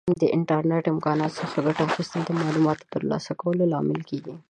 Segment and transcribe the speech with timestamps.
[0.21, 4.33] د انټرنیټ د امکاناتو څخه ګټه اخیستل د معلوماتو د ترلاسه کولو لامل کیږي.